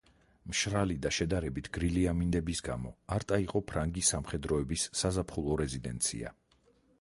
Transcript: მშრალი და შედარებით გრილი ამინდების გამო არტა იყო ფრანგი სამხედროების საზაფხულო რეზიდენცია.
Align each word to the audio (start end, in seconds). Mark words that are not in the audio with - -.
მშრალი 0.51 0.95
და 1.01 1.09
შედარებით 1.17 1.69
გრილი 1.77 2.05
ამინდების 2.11 2.61
გამო 2.69 2.93
არტა 3.17 3.39
იყო 3.45 3.61
ფრანგი 3.73 4.05
სამხედროების 4.09 4.87
საზაფხულო 5.03 5.61
რეზიდენცია. 5.63 6.35